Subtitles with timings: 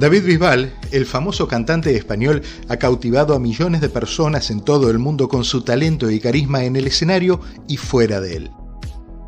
[0.00, 2.40] David Bisbal, el famoso cantante español,
[2.70, 6.64] ha cautivado a millones de personas en todo el mundo con su talento y carisma
[6.64, 8.50] en el escenario y fuera de él.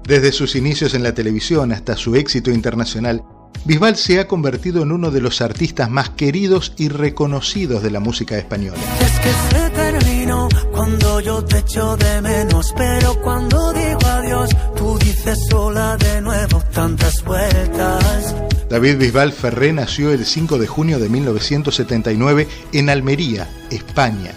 [0.09, 3.23] Desde sus inicios en la televisión hasta su éxito internacional,
[3.67, 8.01] Bisbal se ha convertido en uno de los artistas más queridos y reconocidos de la
[8.01, 8.81] música española.
[8.99, 14.99] Es que se terminó cuando yo te echo de menos, pero cuando digo adiós, tú
[14.99, 18.52] dices sola de nuevo tantas vueltas.
[18.73, 24.31] David Bisbal Ferré nació el 5 de junio de 1979 en Almería, España.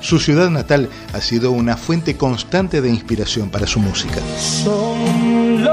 [0.00, 4.20] Su ciudad natal ha sido una fuente constante de inspiración para su música.
[4.64, 5.66] Otra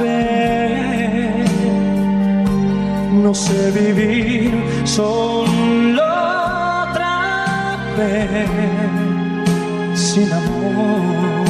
[0.00, 1.50] vez.
[3.10, 4.52] No sé vivir
[4.84, 6.00] solo
[6.84, 8.48] otra vez
[9.98, 11.41] sin amor.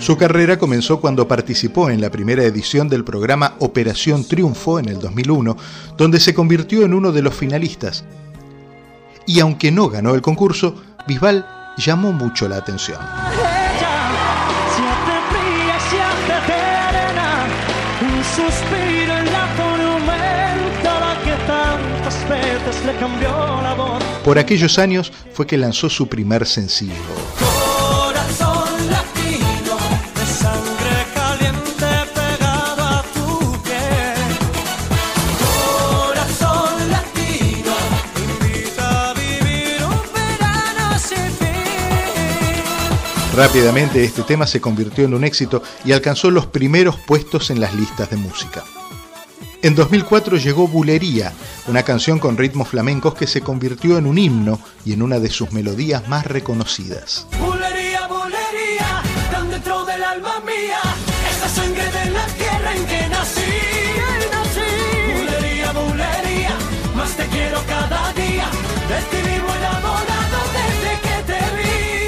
[0.00, 4.98] Su carrera comenzó cuando participó en la primera edición del programa Operación Triunfo en el
[4.98, 5.58] 2001,
[5.98, 8.04] donde se convirtió en uno de los finalistas.
[9.26, 12.98] Y aunque no ganó el concurso, Bisbal llamó mucho la atención.
[24.24, 27.49] Por aquellos años fue que lanzó su primer sencillo.
[43.34, 47.74] Rápidamente este tema se convirtió en un éxito y alcanzó los primeros puestos en las
[47.74, 48.64] listas de música.
[49.62, 51.32] En 2004 llegó Bulería,
[51.68, 55.30] una canción con ritmos flamencos que se convirtió en un himno y en una de
[55.30, 57.26] sus melodías más reconocidas.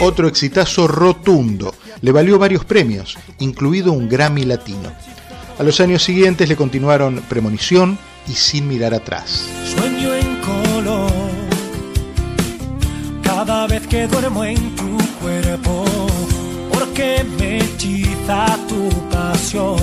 [0.04, 4.92] Otro exitazo rotundo, le valió varios premios, incluido un Grammy Latino.
[5.60, 7.96] A los años siguientes le continuaron Premonición
[8.26, 9.46] y Sin mirar atrás.
[9.64, 11.12] Sueño en color,
[13.22, 15.84] cada vez que duermo en tu cuerpo,
[16.92, 19.78] porque me hechiza tu pasión.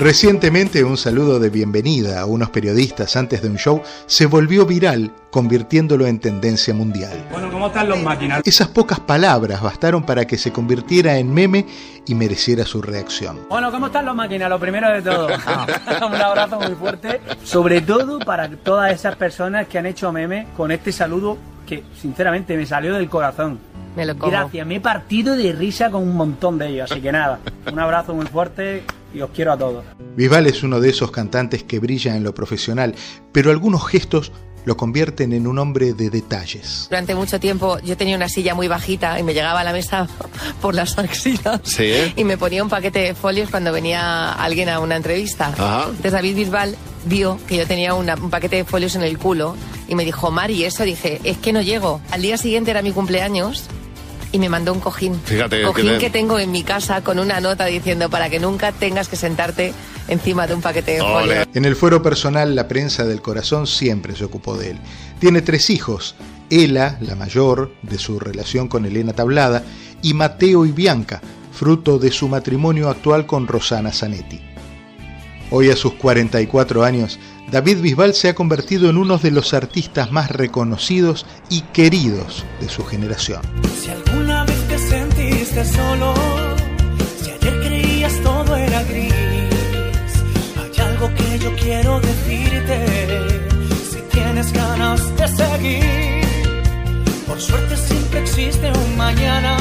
[0.00, 5.12] Recientemente un saludo de bienvenida a unos periodistas antes de un show se volvió viral,
[5.30, 7.24] convirtiéndolo en tendencia mundial.
[7.30, 8.42] Bueno, ¿cómo están los máquinas?
[8.44, 11.66] Esas pocas palabras bastaron para que se convirtiera en meme
[12.06, 13.40] y mereciera su reacción.
[13.48, 14.50] Bueno, ¿cómo están los máquinas?
[14.50, 15.28] Lo primero de todo.
[16.06, 17.20] un abrazo muy fuerte.
[17.44, 22.56] Sobre todo para todas esas personas que han hecho meme con este saludo que sinceramente
[22.56, 23.69] me salió del corazón.
[23.96, 24.30] Me lo como.
[24.30, 26.90] Gracias, me he partido de risa con un montón de ellos.
[26.90, 27.40] Así que nada,
[27.72, 28.82] un abrazo muy fuerte
[29.14, 29.84] y os quiero a todos.
[30.16, 32.94] Bisbal es uno de esos cantantes que brilla en lo profesional,
[33.32, 34.32] pero algunos gestos
[34.66, 36.86] lo convierten en un hombre de detalles.
[36.90, 40.06] Durante mucho tiempo yo tenía una silla muy bajita y me llegaba a la mesa
[40.60, 41.60] por las axilas.
[41.64, 42.12] Sí.
[42.14, 45.46] Y me ponía un paquete de folios cuando venía alguien a una entrevista.
[45.48, 45.84] Ajá.
[45.86, 49.56] Entonces David Bisbal vio que yo tenía una- un paquete de folios en el culo
[49.88, 52.02] y me dijo, Mari, eso dije, es que no llego.
[52.10, 53.64] Al día siguiente era mi cumpleaños
[54.32, 55.20] y me mandó un cojín.
[55.24, 58.38] Fíjate, Cojín que te- que tengo en mi casa con una nota diciendo para que
[58.38, 59.72] nunca tengas que sentarte
[60.08, 61.12] encima de un paquete de Ole.
[61.12, 61.46] folios.
[61.54, 64.78] En el fuero personal, la prensa del corazón siempre se ocupó de él.
[65.18, 66.14] Tiene tres hijos,
[66.50, 69.62] Ela, la mayor, de su relación con Elena Tablada,
[70.02, 71.20] y Mateo y Bianca,
[71.52, 74.40] fruto de su matrimonio actual con Rosana Zanetti.
[75.52, 77.18] Hoy a sus 44 años,
[77.50, 82.68] David Bisbal se ha convertido en uno de los artistas más reconocidos y queridos de
[82.68, 83.42] su generación.
[83.76, 86.14] Si alguna vez te sentiste solo,
[87.20, 89.12] si ayer creías todo era gris,
[90.56, 92.86] hay algo que yo quiero decirte.
[93.90, 96.24] Si tienes ganas de seguir,
[97.26, 99.56] por suerte siempre existe un mañana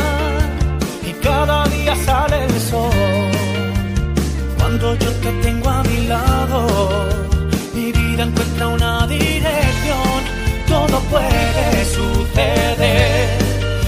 [1.03, 3.08] y cada día sale el sol.
[4.69, 7.10] Cuando yo te tengo a mi lado,
[7.74, 10.19] mi vida encuentra una dirección.
[10.68, 13.30] Todo puede suceder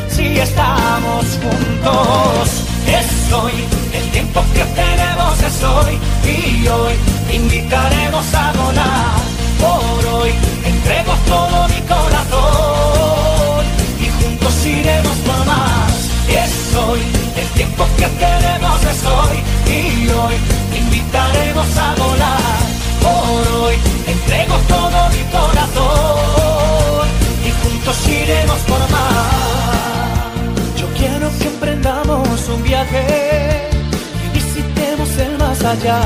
[0.10, 2.64] si estamos juntos.
[2.88, 3.52] Es hoy,
[3.94, 6.00] el tiempo que tenemos es hoy.
[6.26, 6.94] Y hoy
[7.28, 9.20] te invitaremos a volar.
[9.62, 10.32] Por hoy
[10.66, 13.66] entrego todo mi corazón.
[14.00, 16.10] Y juntos iremos por más.
[16.28, 17.02] Es hoy,
[17.38, 19.44] el tiempo que tenemos es hoy.
[19.72, 20.51] Y hoy
[21.78, 22.62] a volar.
[23.02, 23.76] Por hoy
[24.08, 27.08] entrego todo mi corazón.
[27.48, 30.80] Y juntos iremos por más.
[30.80, 33.70] Yo quiero que emprendamos un viaje
[34.26, 36.00] y visitemos el más allá.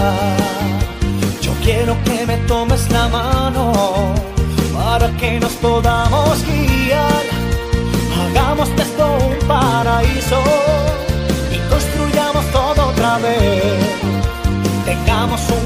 [1.41, 4.13] Yo quiero que me tomes la mano
[4.73, 6.74] para que nos podamos guiar.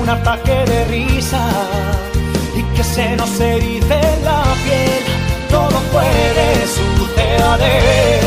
[0.09, 1.45] ataque de risa
[2.57, 5.03] y que se nos erice la piel.
[5.49, 6.47] Todo puede
[6.77, 8.21] suceder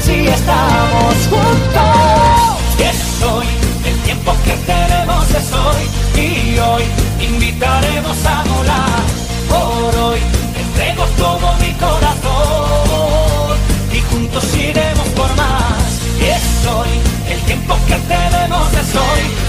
[0.00, 2.58] si estamos juntos.
[2.78, 3.46] Y es hoy,
[3.84, 5.82] el tiempo que tenemos es hoy
[6.20, 6.84] y hoy
[7.20, 9.02] invitaremos a volar.
[9.48, 10.20] Por hoy
[10.58, 13.56] entrego todo mi corazón
[13.92, 16.00] y juntos iremos por más.
[16.20, 19.39] Y es hoy, el tiempo que tenemos es hoy.